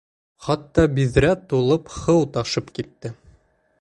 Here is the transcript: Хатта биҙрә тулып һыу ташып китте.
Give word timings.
Хатта 0.45 0.85
биҙрә 0.95 1.29
тулып 1.51 1.93
һыу 1.99 2.25
ташып 2.39 2.73
китте. 2.81 3.13